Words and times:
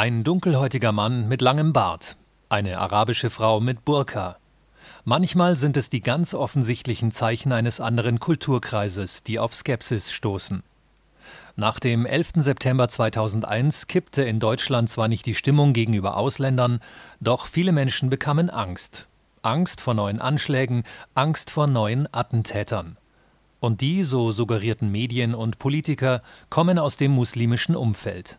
Ein 0.00 0.22
dunkelhäutiger 0.22 0.92
Mann 0.92 1.26
mit 1.26 1.42
langem 1.42 1.72
Bart, 1.72 2.16
eine 2.48 2.78
arabische 2.78 3.30
Frau 3.30 3.58
mit 3.58 3.84
Burka. 3.84 4.36
Manchmal 5.04 5.56
sind 5.56 5.76
es 5.76 5.90
die 5.90 6.02
ganz 6.02 6.34
offensichtlichen 6.34 7.10
Zeichen 7.10 7.50
eines 7.50 7.80
anderen 7.80 8.20
Kulturkreises, 8.20 9.24
die 9.24 9.40
auf 9.40 9.56
Skepsis 9.56 10.12
stoßen. 10.12 10.62
Nach 11.56 11.80
dem 11.80 12.06
11. 12.06 12.34
September 12.36 12.88
2001 12.88 13.88
kippte 13.88 14.22
in 14.22 14.38
Deutschland 14.38 14.88
zwar 14.88 15.08
nicht 15.08 15.26
die 15.26 15.34
Stimmung 15.34 15.72
gegenüber 15.72 16.16
Ausländern, 16.16 16.78
doch 17.18 17.46
viele 17.46 17.72
Menschen 17.72 18.08
bekamen 18.08 18.50
Angst. 18.50 19.08
Angst 19.42 19.80
vor 19.80 19.94
neuen 19.94 20.20
Anschlägen, 20.20 20.84
Angst 21.14 21.50
vor 21.50 21.66
neuen 21.66 22.06
Attentätern. 22.14 22.98
Und 23.58 23.80
die, 23.80 24.04
so 24.04 24.30
suggerierten 24.30 24.92
Medien 24.92 25.34
und 25.34 25.58
Politiker, 25.58 26.22
kommen 26.50 26.78
aus 26.78 26.96
dem 26.96 27.10
muslimischen 27.10 27.74
Umfeld. 27.74 28.38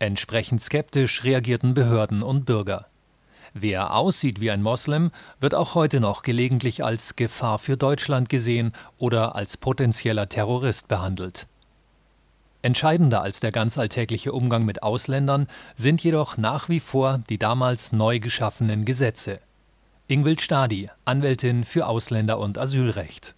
Entsprechend 0.00 0.62
skeptisch 0.62 1.24
reagierten 1.24 1.74
Behörden 1.74 2.22
und 2.22 2.46
Bürger. 2.46 2.86
Wer 3.52 3.94
aussieht 3.94 4.40
wie 4.40 4.50
ein 4.50 4.62
Moslem, 4.62 5.10
wird 5.40 5.54
auch 5.54 5.74
heute 5.74 6.00
noch 6.00 6.22
gelegentlich 6.22 6.82
als 6.82 7.16
Gefahr 7.16 7.58
für 7.58 7.76
Deutschland 7.76 8.30
gesehen 8.30 8.72
oder 8.96 9.36
als 9.36 9.58
potenzieller 9.58 10.26
Terrorist 10.26 10.88
behandelt. 10.88 11.46
Entscheidender 12.62 13.20
als 13.20 13.40
der 13.40 13.52
ganz 13.52 13.76
alltägliche 13.76 14.32
Umgang 14.32 14.64
mit 14.64 14.82
Ausländern 14.82 15.48
sind 15.74 16.02
jedoch 16.02 16.38
nach 16.38 16.70
wie 16.70 16.80
vor 16.80 17.18
die 17.28 17.38
damals 17.38 17.92
neu 17.92 18.20
geschaffenen 18.20 18.86
Gesetze. 18.86 19.38
Ingwild 20.08 20.40
Stadi, 20.40 20.88
Anwältin 21.04 21.66
für 21.66 21.86
Ausländer- 21.86 22.38
und 22.38 22.56
Asylrecht 22.56 23.34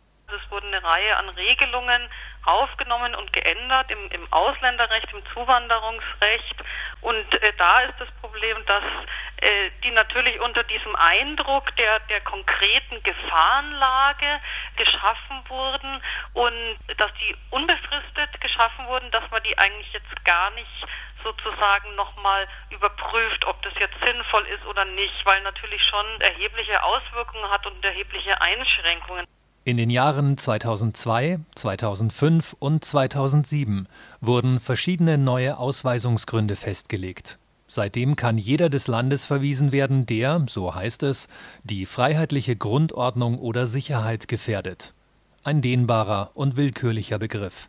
eine 0.73 0.83
Reihe 0.83 1.16
an 1.16 1.29
Regelungen 1.29 2.02
aufgenommen 2.45 3.14
und 3.14 3.32
geändert 3.32 3.91
im, 3.91 4.10
im 4.10 4.32
Ausländerrecht, 4.32 5.09
im 5.12 5.23
Zuwanderungsrecht. 5.32 6.56
Und 7.01 7.42
äh, 7.42 7.52
da 7.56 7.80
ist 7.80 7.95
das 7.98 8.10
Problem, 8.20 8.56
dass 8.66 8.82
äh, 9.38 9.70
die 9.84 9.91
natürlich 9.91 10.41
unter 10.41 10.62
diesem 10.65 10.95
Eindruck 10.96 11.74
der, 11.76 12.01
der 12.01 12.21
konkreten 12.21 13.02
Gefahrenlage 13.02 14.40
geschaffen 14.76 15.43
wurden 15.49 16.02
und 16.34 16.79
dass 16.96 17.12
die 17.21 17.37
unbefristet 17.51 18.40
geschaffen 18.40 18.87
wurden, 18.87 19.10
dass 19.10 19.29
man 19.30 19.43
die 19.43 19.56
eigentlich 19.59 19.93
jetzt 19.93 20.24
gar 20.24 20.51
nicht 20.51 20.87
sozusagen 21.23 21.95
nochmal 21.95 22.49
überprüft, 22.71 23.45
ob 23.46 23.60
das 23.62 23.73
jetzt 23.79 23.99
sinnvoll 24.04 24.46
ist 24.46 24.65
oder 24.66 24.84
nicht, 24.84 25.24
weil 25.24 25.40
natürlich 25.43 25.82
schon 25.84 26.21
erhebliche 26.21 26.82
Auswirkungen 26.82 27.49
hat 27.51 27.66
und 27.66 27.84
erhebliche 27.84 28.40
Einschränkungen. 28.40 29.27
In 29.65 29.77
den 29.77 29.91
Jahren 29.91 30.37
2002, 30.37 31.38
2005 31.55 32.57
und 32.59 32.85
2007 32.85 33.87
wurden 34.21 34.59
verschiedene 34.59 35.18
neue 35.18 35.57
Ausweisungsgründe 35.57 36.57
festgelegt. 36.57 37.38
Seitdem 37.68 38.16
kann 38.16 38.38
jeder 38.38 38.71
des 38.71 38.88
Landes 38.88 39.24
verwiesen 39.24 39.71
werden, 39.71 40.05
der, 40.05 40.45
so 40.49 40.74
heißt 40.74 41.05
es, 41.05 41.29
die 41.63 41.87
freiheitliche 41.87 42.57
Grundordnung 42.57 43.38
oder 43.38 43.68
Sicherheit 43.68 44.27
gefährdet. 44.27 44.95
Ein 45.45 45.63
dehnbarer 45.63 46.33
und 46.35 46.57
willkürlicher 46.57 47.21
Begriff. 47.21 47.68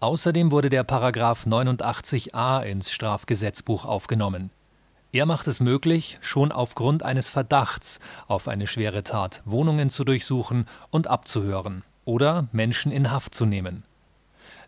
Außerdem 0.00 0.50
wurde 0.50 0.68
der 0.68 0.84
Paragraph 0.84 1.46
89a 1.46 2.62
ins 2.62 2.92
Strafgesetzbuch 2.92 3.86
aufgenommen. 3.86 4.50
Er 5.16 5.24
macht 5.24 5.46
es 5.46 5.60
möglich, 5.60 6.18
schon 6.20 6.52
aufgrund 6.52 7.02
eines 7.02 7.30
Verdachts 7.30 8.00
auf 8.28 8.48
eine 8.48 8.66
schwere 8.66 9.02
Tat 9.02 9.40
Wohnungen 9.46 9.88
zu 9.88 10.04
durchsuchen 10.04 10.68
und 10.90 11.06
abzuhören 11.06 11.84
oder 12.04 12.48
Menschen 12.52 12.92
in 12.92 13.10
Haft 13.10 13.34
zu 13.34 13.46
nehmen. 13.46 13.82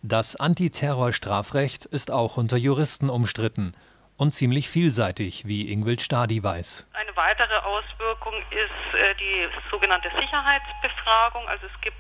Das 0.01 0.37
Antiterrorstrafrecht 0.37 1.85
ist 1.85 2.11
auch 2.11 2.39
unter 2.39 2.57
Juristen 2.57 3.11
umstritten 3.11 3.75
und 4.17 4.33
ziemlich 4.33 4.71
vielseitig, 4.71 5.47
wie 5.47 5.71
Ingwild 5.71 6.01
Stadi 6.01 6.43
weiß. 6.43 6.89
Eine 6.95 7.15
weitere 7.15 7.57
Auswirkung 7.59 8.33
ist 8.49 8.95
äh, 8.95 9.15
die 9.17 9.49
sogenannte 9.71 10.09
Sicherheitsbefragung. 10.19 11.47
Also 11.47 11.67
es 11.67 11.81
gibt 11.83 11.99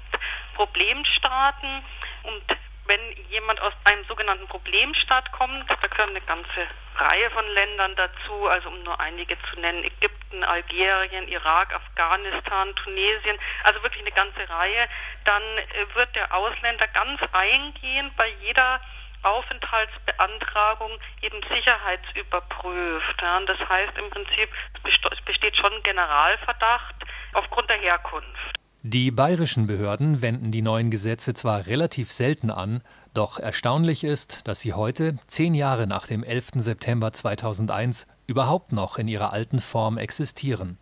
Problemstaaten 0.54 1.82
und 2.22 2.56
wenn 2.88 3.00
jemand 3.28 3.60
aus 3.60 3.72
einem 3.84 4.04
sogenannten 4.06 4.48
Problemstaat 4.48 5.30
kommt, 5.32 5.68
da 5.68 5.86
gehören 5.86 6.10
eine 6.10 6.22
ganze 6.22 6.66
Reihe 6.96 7.30
von 7.30 7.46
Ländern 7.48 7.94
dazu, 7.96 8.48
also 8.48 8.70
um 8.70 8.82
nur 8.82 8.98
einige 8.98 9.36
zu 9.50 9.60
nennen, 9.60 9.84
Ägypten, 9.84 10.42
Algerien, 10.42 11.28
Irak, 11.28 11.74
Afghanistan, 11.74 12.74
Tunesien, 12.76 13.38
also 13.64 13.82
wirklich 13.82 14.02
eine 14.02 14.12
ganze 14.12 14.48
Reihe, 14.48 14.88
dann 15.24 15.42
äh, 15.42 15.94
wird 15.94 16.16
der 16.16 16.34
Ausländer 16.34 16.88
ganz 16.88 17.20
eingehend 17.32 18.16
bei 18.16 18.28
jeder 18.40 18.80
Aufenthaltsbeantragung 19.22 20.90
eben 21.22 21.40
sicherheitsüberprüft. 21.52 23.22
Ja. 23.22 23.40
das 23.40 23.58
heißt 23.68 23.98
im 23.98 24.10
Prinzip, 24.10 24.48
es 24.84 25.20
besteht 25.22 25.56
schon 25.56 25.82
Generalverdacht 25.82 26.94
aufgrund 27.34 27.68
der 27.68 27.78
Herkunft. 27.78 28.37
Die 28.84 29.10
bayerischen 29.10 29.66
Behörden 29.66 30.22
wenden 30.22 30.52
die 30.52 30.62
neuen 30.62 30.88
Gesetze 30.90 31.34
zwar 31.34 31.66
relativ 31.66 32.12
selten 32.12 32.48
an, 32.48 32.80
doch 33.12 33.40
erstaunlich 33.40 34.04
ist, 34.04 34.46
dass 34.46 34.60
sie 34.60 34.72
heute, 34.72 35.18
zehn 35.26 35.54
Jahre 35.54 35.88
nach 35.88 36.06
dem 36.06 36.22
11. 36.22 36.50
September 36.58 37.12
2001, 37.12 38.06
überhaupt 38.28 38.70
noch 38.70 38.98
in 38.98 39.08
ihrer 39.08 39.32
alten 39.32 39.58
Form 39.58 39.98
existieren. 39.98 40.78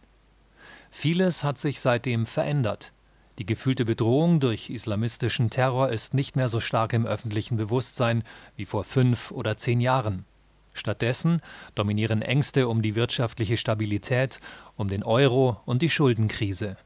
Vieles 0.91 1.43
hat 1.43 1.57
sich 1.57 1.81
seitdem 1.81 2.27
verändert. 2.27 2.93
Die 3.39 3.47
gefühlte 3.47 3.87
Bedrohung 3.87 4.41
durch 4.41 4.69
islamistischen 4.69 5.49
Terror 5.49 5.89
ist 5.89 6.13
nicht 6.13 6.37
mehr 6.37 6.51
so 6.51 6.61
stark 6.61 6.93
im 6.93 7.07
öffentlichen 7.07 7.57
Bewusstsein 7.57 8.25
wie 8.57 8.67
vor 8.67 8.85
fünf 8.85 9.31
oder 9.31 9.57
zehn 9.57 9.81
Jahren. 9.81 10.27
Stattdessen 10.75 11.41
dominieren 11.75 12.21
Ängste 12.21 12.69
um 12.69 12.83
die 12.83 12.95
wirtschaftliche 12.95 13.57
Stabilität, 13.57 14.41
um 14.77 14.89
den 14.89 15.03
Euro 15.03 15.63
und 15.65 15.81
die 15.81 15.89
Schuldenkrise. 15.89 16.77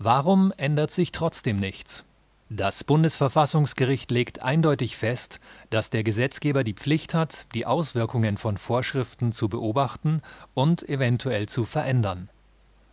Warum 0.00 0.52
ändert 0.56 0.92
sich 0.92 1.10
trotzdem 1.10 1.56
nichts? 1.56 2.04
Das 2.50 2.84
Bundesverfassungsgericht 2.84 4.12
legt 4.12 4.42
eindeutig 4.42 4.96
fest, 4.96 5.40
dass 5.70 5.90
der 5.90 6.04
Gesetzgeber 6.04 6.62
die 6.62 6.74
Pflicht 6.74 7.14
hat, 7.14 7.46
die 7.52 7.66
Auswirkungen 7.66 8.36
von 8.36 8.56
Vorschriften 8.56 9.32
zu 9.32 9.48
beobachten 9.48 10.22
und 10.54 10.88
eventuell 10.88 11.48
zu 11.48 11.64
verändern. 11.64 12.30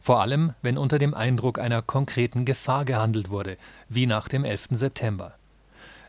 Vor 0.01 0.19
allem, 0.19 0.53
wenn 0.63 0.79
unter 0.79 0.97
dem 0.97 1.13
Eindruck 1.13 1.59
einer 1.59 1.83
konkreten 1.83 2.43
Gefahr 2.43 2.85
gehandelt 2.85 3.29
wurde, 3.29 3.57
wie 3.87 4.07
nach 4.07 4.27
dem 4.27 4.43
11. 4.43 4.69
September. 4.71 5.35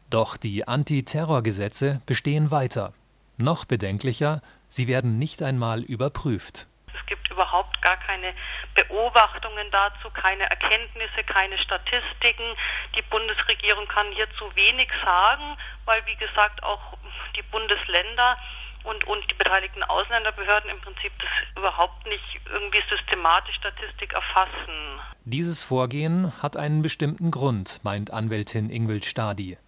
Doch 0.09 0.39
die 0.39 0.67
Antiterrorgesetze 0.67 2.01
bestehen 2.07 2.51
weiter. 2.51 2.95
Noch 3.37 3.67
bedenklicher, 3.67 4.41
sie 4.69 4.89
werden 4.89 5.19
nicht 5.19 5.43
einmal 5.43 5.83
überprüft. 5.83 6.67
Es 6.99 7.07
gibt 7.07 7.31
überhaupt 7.31 7.81
gar 7.83 7.97
keine 7.97 8.35
Beobachtungen 8.75 9.71
dazu, 9.71 10.11
keine 10.11 10.49
Erkenntnisse, 10.49 11.25
keine 11.27 11.59
Statistiken. 11.59 12.57
Die 12.95 13.03
Bundesregierung 13.03 13.87
kann 13.89 14.11
hierzu 14.13 14.55
wenig 14.55 14.89
sagen, 15.05 15.57
weil, 15.85 16.05
wie 16.07 16.17
gesagt, 16.17 16.63
auch 16.63 16.97
die 17.37 17.43
Bundesländer 17.43 18.39
und, 18.85 19.05
und 19.07 19.29
die 19.31 19.35
beteiligten 19.35 19.83
Ausländerbehörden 19.83 20.71
im 20.71 20.81
Prinzip 20.81 21.13
das 21.19 21.29
überhaupt 21.57 22.07
nicht 22.07 22.41
irgendwie 22.53 22.83
systematisch 22.89 23.57
Statistik 23.57 24.13
erfassen. 24.13 25.01
Dieses 25.25 25.63
Vorgehen 25.63 26.33
hat 26.43 26.57
einen 26.57 26.83
bestimmten 26.83 27.31
Grund, 27.31 27.81
meint 27.83 28.13
Anwältin 28.13 28.71
Ingwild 28.71 29.05
Stadi. 29.05 29.59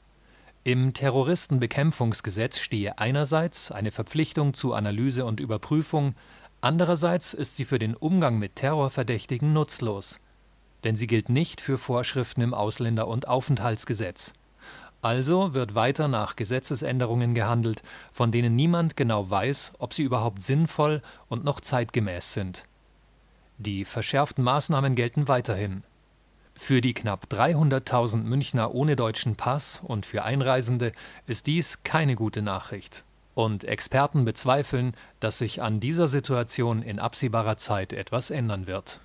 Im 0.65 0.93
Terroristenbekämpfungsgesetz 0.93 2.61
stehe 2.61 2.99
einerseits 2.99 3.73
eine 3.73 3.91
Verpflichtung 3.91 4.55
zu 4.55 4.75
Analyse 4.75 5.25
und 5.25 5.41
Überprüfung, 5.41 6.15
Andererseits 6.61 7.35
ist 7.35 7.55
sie 7.55 7.65
für 7.65 7.79
den 7.79 7.95
Umgang 7.95 8.39
mit 8.39 8.57
Terrorverdächtigen 8.57 9.53
nutzlos, 9.53 10.19
denn 10.83 10.97
sie 10.97 11.07
gilt 11.07 11.29
nicht 11.29 11.61
für 11.61 11.79
Vorschriften 11.79 12.41
im 12.41 12.53
Ausländer 12.53 13.07
und 13.07 13.29
Aufenthaltsgesetz. 13.29 14.33
Also 15.01 15.55
wird 15.55 15.77
weiter 15.77 16.09
nach 16.09 16.35
Gesetzesänderungen 16.35 17.33
gehandelt, 17.33 17.83
von 18.11 18.33
denen 18.33 18.57
niemand 18.57 18.97
genau 18.97 19.31
weiß, 19.31 19.75
ob 19.79 19.95
sie 19.95 20.03
überhaupt 20.03 20.43
sinnvoll 20.43 21.03
und 21.29 21.45
noch 21.45 21.61
zeitgemäß 21.61 22.33
sind. 22.33 22.65
Die 23.59 23.85
verschärften 23.85 24.43
Maßnahmen 24.43 24.97
gelten 24.97 25.29
weiterhin. 25.29 25.85
Für 26.57 26.81
die 26.81 26.95
knapp 26.95 27.27
300.000 27.31 28.25
Münchner 28.25 28.75
ohne 28.75 28.97
deutschen 28.97 29.37
Pass 29.37 29.81
und 29.85 30.07
für 30.07 30.25
Einreisende 30.25 30.91
ist 31.29 31.47
dies 31.47 31.85
keine 31.85 32.17
gute 32.17 32.43
Nachricht. 32.43 33.05
Und 33.39 33.63
Experten 33.63 34.25
bezweifeln, 34.25 34.97
dass 35.21 35.39
sich 35.39 35.63
an 35.63 35.79
dieser 35.79 36.09
Situation 36.09 36.83
in 36.83 36.99
absehbarer 36.99 37.57
Zeit 37.57 37.93
etwas 37.93 38.31
ändern 38.31 38.67
wird 38.67 38.99